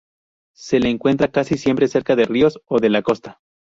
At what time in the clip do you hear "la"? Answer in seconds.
2.89-3.03